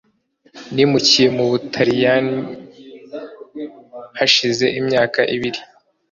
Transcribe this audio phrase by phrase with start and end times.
[0.73, 2.39] nimukiye mu baturanyi
[4.17, 5.59] hashize imyaka ibiri.